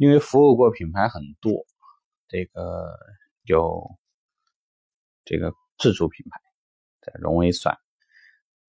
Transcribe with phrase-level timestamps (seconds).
[0.00, 1.66] 因为服务过品牌很多，
[2.26, 2.96] 这个
[3.42, 3.98] 有
[5.26, 6.40] 这个自主品牌
[7.02, 7.76] 的荣威算，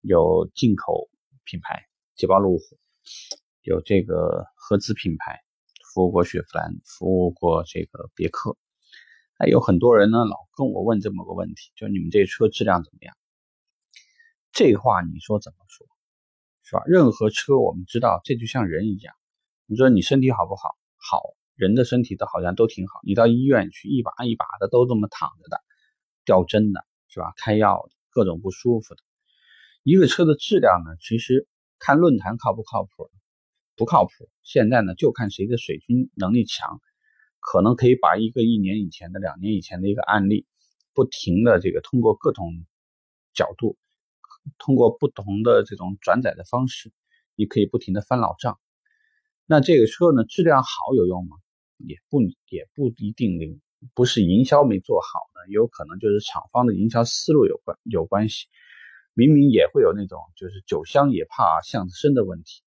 [0.00, 1.08] 有进口
[1.44, 2.76] 品牌捷豹路虎，
[3.62, 5.40] 有这个合资品牌
[5.94, 8.56] 服务过雪佛兰，服务过这个别克。
[9.38, 13.16] 还有很多人呢，老跟我问这么个问题，就你们这车质量怎么样？
[14.50, 15.86] 这话你说怎么说，
[16.64, 16.82] 是吧？
[16.86, 19.14] 任何车我们知道，这就像人一样，
[19.66, 20.76] 你说你身体好不好？
[21.00, 25.60] 好人的身体都好像都挺好，你到医院去一把一把的都这么躺着的，
[26.24, 27.32] 吊针的是吧？
[27.36, 29.02] 开药的各种不舒服的。
[29.82, 33.10] 一个车的质量呢，其实看论坛靠不靠谱？
[33.76, 34.28] 不靠谱。
[34.42, 36.80] 现在呢，就看谁的水军能力强，
[37.40, 40.46] 可能可以把一个一年以前的、两年以前的一个案例，
[40.92, 42.66] 不停的这个通过各种
[43.32, 43.78] 角度，
[44.58, 46.92] 通过不同的这种转载的方式，
[47.36, 48.60] 你可以不停的翻老账。
[49.50, 51.36] 那这个车呢，质量好有用吗？
[51.76, 53.60] 也不也不一定灵，
[53.94, 58.46] 不是营销没做好呢，有可能就是厂方的营销思路有关有关系。
[59.12, 62.62] 明明也会有那种就是酒香也怕巷子深的问题，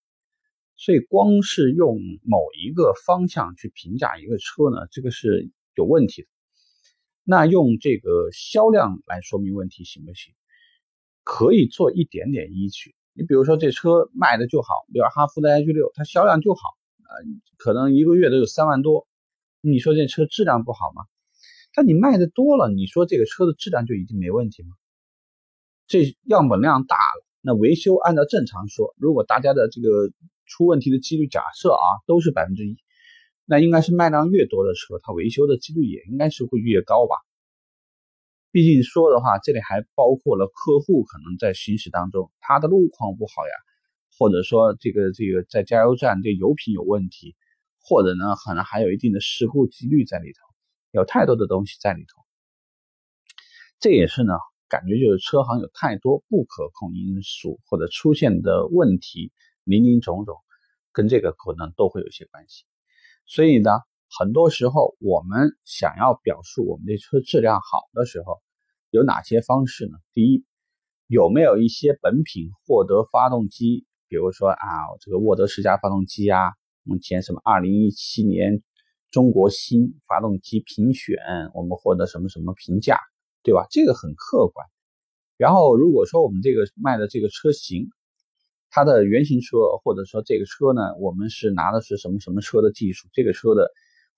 [0.76, 6.28] 所以光是用某一个方向去评价一个车呢，这个是有问题的。
[7.24, 10.34] 那用这个销量来说明问题行不行？
[11.24, 12.94] 可以做一点点依据。
[13.16, 16.62] 你比如说这车卖的就好，比如哈弗的 H 六，它销量就好，
[17.58, 19.08] 可能一个月都有三万多。
[19.62, 21.04] 你说这车质量不好吗？
[21.74, 24.70] 但你卖的多了，你说这个车的质量就一定没问题吗？
[25.88, 30.12] 这样本量大了，那维修按照正常说，如果大家的这个
[30.46, 32.78] 出问题的几率假设啊都是百分之一，
[33.46, 37.16] 那应该是卖量越多的车，它维修的几率也应该是会越高吧。
[38.52, 43.54] 毕竟说的话，这里还包括了客户可能在行驶当中，他的路况不好呀，
[44.18, 47.36] 或者说这个这个在加油站这油品有问题，
[47.82, 50.40] 或者呢可能还有一定的事故几率在里头，
[50.92, 52.22] 有太多的东西在里头。
[53.80, 54.34] 这也是呢，
[54.70, 59.32] 感觉就是车行有太多不可控因素或者出现的问题
[59.64, 60.38] 林林总总，
[60.92, 62.66] 跟这个可能都会有些关系。
[63.26, 63.72] 所以呢。
[64.16, 68.44] 很多时候，我们想要表述我们这车质量好的时候，
[68.92, 69.98] 有哪些方式呢？
[70.14, 70.46] 第一，
[71.08, 74.60] 有没有一些本品获得发动机，比如说啊，
[75.02, 76.54] 这个沃德十佳发动机啊，
[76.84, 78.62] 目前什么二零一七年
[79.12, 81.18] 中国新发动机评选，
[81.54, 83.00] 我们获得什么什么评价，
[83.44, 83.66] 对吧？
[83.70, 84.68] 这个很客观。
[85.38, 87.90] 然后，如果说我们这个卖的这个车型，
[88.70, 93.72] 它的原型车，或者说这个车呢，我们是拿的是什么什么车的技术，这个车的。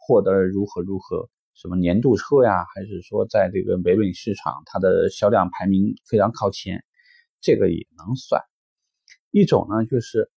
[0.08, 1.30] 获得如何如何？
[1.56, 2.64] 什么年度车呀？
[2.76, 6.84] 还是说在这个北美市场，它的销量排名非常靠前？
[7.42, 8.40] 这个也能算
[9.36, 9.86] 一种呢。
[9.86, 10.30] 就是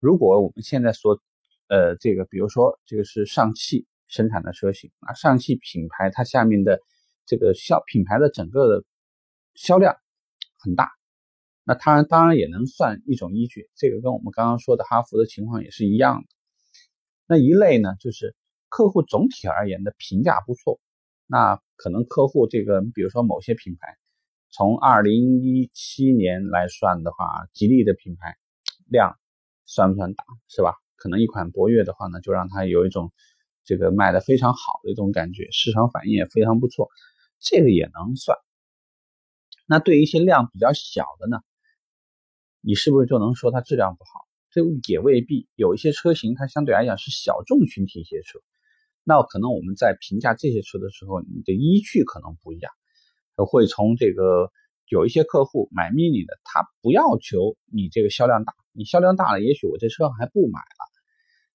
[0.00, 1.20] 如果我们现在说，
[1.68, 6.80] 呃，这个比如说这个是上汽生产的车型啊，上汽品牌它下面的
[7.24, 8.84] 这个销品牌的整个的
[9.54, 9.96] 销量
[10.58, 10.90] 很大，
[11.64, 13.70] 那它当然也能算一种依据。
[13.76, 16.28] 这个跟我们刚刚说的哈弗的情况也是一样的。
[17.26, 18.34] 那一类呢，就是。
[18.74, 20.80] 客户总体而言的评价不错，
[21.26, 23.98] 那可能客户这个，比如说某些品牌，
[24.54, 28.36] 从二零一七年来算的话，吉利的品牌
[28.86, 29.18] 量
[29.64, 30.74] 算不算大，是吧？
[30.96, 33.12] 可能一款博越的话呢，就让它有一种
[33.64, 36.90] 这个卖的非常好的一种感觉，市场反应也非常不错，
[37.40, 38.36] 这个也能算。
[39.64, 41.40] 那对于一些量比较小的呢，
[42.60, 44.10] 你是不是就能说它质量不好？
[44.50, 48.38] 这也未必，有一些车型它相对来讲是小众群体一些车。
[49.02, 52.70] 那可能我们在评价这些车的时候，你的依据可能不一样，
[53.36, 54.50] 会从这个
[54.88, 60.82] 有一些客户买 mini 的，他不要求你这个销量大，你销量大了，也许我这车还不买了。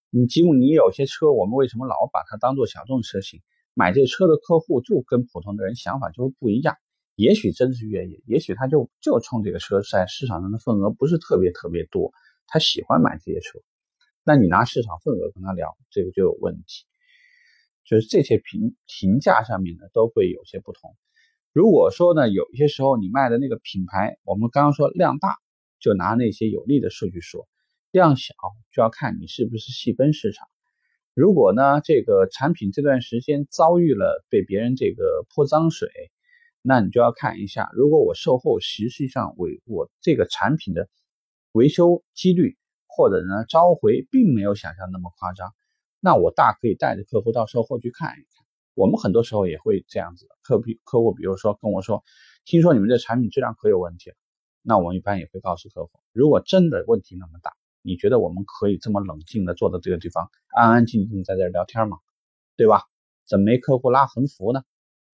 [0.10, 3.42] 你吉姆尼有些车，我们为什么老把它当做小众车型？
[3.74, 6.76] 买这车的客户就跟普通的人想法就是不一样，
[7.16, 12.12] 也许真是愿意，也许他就就冲这个车在市场上的份额不是特别特别多，
[12.48, 13.60] 他喜欢买这些车。
[14.24, 16.86] 那你拿市场份额跟他聊，这个就有问题。
[17.86, 20.96] 就是这些评评价上面呢，都会有些不同。
[21.58, 25.38] 如果说呢，有些时候你卖的那个品牌，我们刚刚说量大，
[25.80, 27.48] 就拿那些有利的数据说；
[27.90, 28.36] 量小
[28.72, 30.48] 就要看你是不是细分市场。
[31.16, 35.90] 如果呢，这个产品这段时间遭遇了被别人这个泼脏水，
[36.62, 40.88] 那你就要看一下，如果我售后实际上为我这个产品的
[41.54, 42.56] 维修几率
[42.86, 45.56] 或者呢召回并没有想象那么夸张。
[46.02, 48.47] 那我大可以带着客户到售后去看一看。
[48.78, 52.04] 我们很多时候也会这样子，客比客户，比如说跟我说，
[52.46, 54.16] 听说你们这产品质量可有问题了，
[54.62, 61.98] 那我们一般也会告诉客户，如果真的问题那么大，你觉得我们可以这么冷静的坐在这个地方，安安静静在这聊天吗？
[62.56, 62.84] 对吧？
[63.26, 64.62] 怎么没客户拉横幅呢？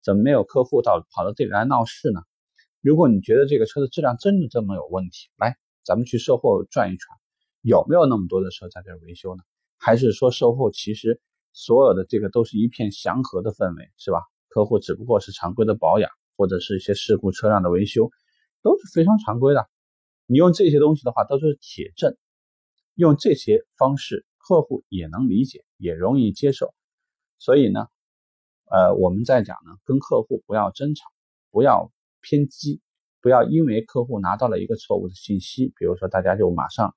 [0.04, 2.22] 怎么没有客户到跑到这里来闹事呢？
[2.82, 5.56] 如果你觉得这个车的质量真的这么有问题，来，
[5.86, 7.08] 咱们去售后转一圈，
[7.62, 9.44] 有没有那么多的车在这维修呢？
[9.78, 11.22] 还是说售后其实
[11.54, 14.20] 所有的这个都是一片祥和的氛围，是吧？
[14.50, 18.12] 客户只不过是常规的保养或者是一些事故车辆的维修，
[18.62, 19.70] 都是非常常规的。
[20.26, 22.18] 你用这些东西的话，都是铁证，
[22.96, 26.74] 用这些方式，客户也能理解，也容易接受。
[27.40, 27.88] 所以呢，
[28.66, 31.06] 呃，我们在讲呢，跟客户不要争吵，
[31.50, 31.92] 不要。
[32.26, 32.80] 偏激，
[33.20, 36.96] 不要因为客户拿到了一个错误的信息，比如说大家就马上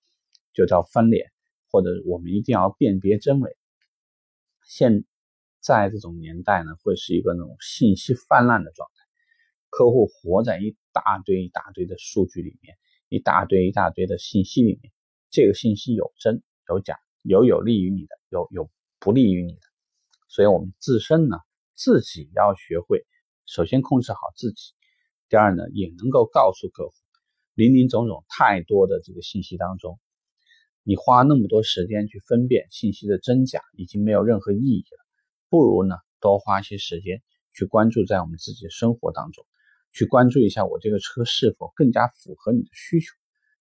[0.55, 1.33] 就叫翻脸，
[1.69, 3.56] 或者我们一定要辨别真伪。
[4.67, 5.05] 现
[5.61, 9.05] 在这种年代呢，会是一个那种信息泛滥的状态，
[9.71, 12.77] 客户活在一大堆一大堆的数据里面，
[13.09, 14.93] 一大堆一大堆的信息里面，
[15.31, 18.69] 这个信息有真有假，有有利于你的，有有
[18.99, 19.61] 不利于你的，
[20.29, 21.39] 所以我们自身呢，
[21.75, 23.07] 自己要学会，
[23.47, 24.73] 首先控制好自己。
[25.29, 26.95] 第二呢，也能够告诉客户，
[27.55, 29.99] 林林总总太多的这个信息当中，
[30.89, 35.05] 你花那么多时间去分辨信息的真假，已经没有任何意义了。
[35.49, 39.45] 不如呢，多花一些时间去关注在我们自己的生活当中，
[39.93, 43.13] 去关注一下我这个车是否更加符合你的需求，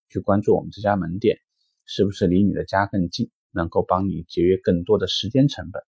[0.08, 1.40] 去关注我们这家门店
[1.84, 5.82] 是不是离你的家更近，能够帮你节约更多的时间成本。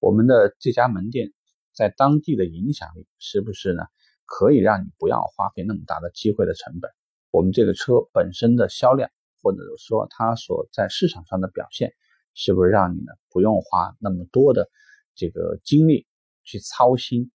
[0.00, 1.34] 我们的这家门店
[1.74, 3.82] 在当地的影响力是不是呢？
[4.24, 6.90] 可以让你不要花费那么大的机会的成本。
[7.30, 9.10] 我们这个车本身的销量，
[9.44, 11.92] 或者说它所在市场上的表现，
[12.32, 14.70] 是不是让你呢不用花那么多的
[15.14, 16.06] 这个精力
[16.44, 17.30] 去操心，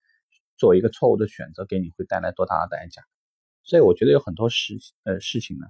[0.58, 3.04] 做一个错误的选择给你会带来多大的代价？
[3.64, 5.68] 所以我觉得有很多事呃事情呢，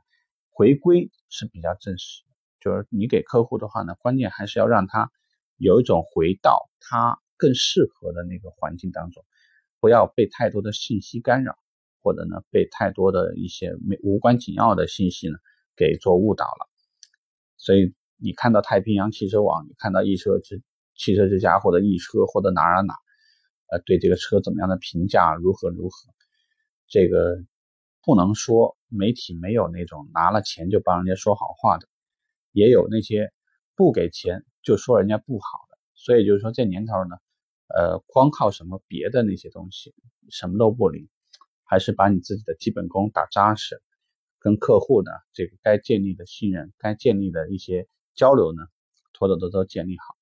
[0.50, 2.24] 回归是比较正式，
[2.62, 5.12] 就是你给客户的话呢，关键还是要让他
[5.58, 9.26] 有一种回到他更适合的那个环境当中。
[9.82, 11.58] 不要被太多的信息干扰，
[12.02, 15.38] 或者呢被太多的一些没无关紧要的信息呢
[15.80, 16.70] 给做误导了。
[17.56, 20.62] 所以你看到太平洋汽车网，你看到易车之
[20.96, 22.94] 汽车之家或者易车或者哪儿哪，
[23.72, 26.12] 呃，对这个车怎么样的评价如何如何？
[26.90, 27.38] 这个
[28.04, 31.88] 不能说媒体没有那种拿了钱就帮人家说好话的，
[32.52, 33.32] 也有那些
[33.76, 35.78] 不给钱就说人家不好的。
[35.96, 37.16] 所以就是说这年头呢。
[37.72, 39.94] 呃，光靠什么别的那些东西，
[40.32, 41.08] 什么都不灵，
[41.66, 43.80] 还是把你自己的基本功打扎实，
[44.40, 48.64] 跟客户呢，这个该建立的信任，该建立的一些交流呢，
[49.14, 50.16] 妥妥的都建立好。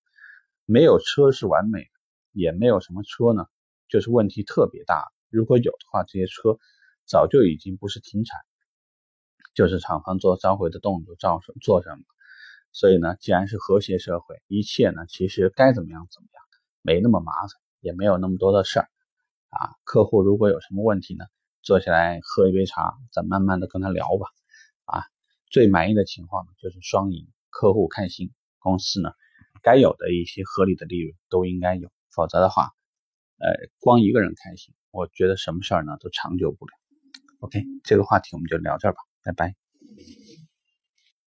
[0.65, 1.89] 没有车是完美的，
[2.33, 3.45] 也没有什么车呢，
[3.87, 5.05] 就是问题特别大。
[5.29, 6.57] 如果有的话，这些车
[7.05, 8.39] 早就已经不是停产，
[9.53, 12.03] 就是厂房做召回的动作，照做什么。
[12.73, 16.43] 所以呢，既然是和谐社会，一切呢，其实该怎么样怎么样。
[16.81, 17.49] 没那么麻烦，
[17.81, 18.89] 也没有那么多的事儿，
[19.49, 21.25] 啊，客户如果有什么问题呢，
[21.67, 24.27] 坐下来喝一杯茶，再慢慢的跟他聊吧，
[24.85, 25.03] 啊，
[25.51, 29.11] 最满意的情况呢就是双赢，客户开心，公司呢
[29.61, 32.71] 该有的一些合理的利润都应该有，否则的话，
[33.39, 36.71] 呃，光一个人开心，我觉得什么事儿呢都长久不了。
[37.39, 39.53] OK，这个话题我们就聊这儿吧，拜拜。